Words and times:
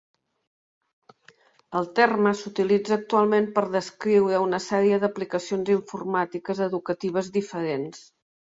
El 1.79 1.89
terme 1.99 2.31
s'utilitza 2.39 2.97
actualment 2.97 3.51
per 3.59 3.65
descriure 3.75 4.41
una 4.47 4.63
sèrie 4.71 5.01
d'aplicacions 5.05 5.73
informàtiques 5.77 6.67
educatives 6.71 7.35
diferents. 7.41 8.05